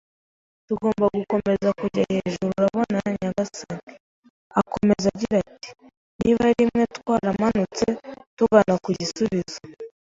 [0.67, 2.49] “Tugomba gukomeza kujya hejuru.
[2.59, 3.93] Urabona, nyagasani,
[4.59, 5.69] "akomeza agira ati:"
[6.19, 7.87] niba rimwe twaramanutse
[8.37, 9.57] tugana ku gisubizo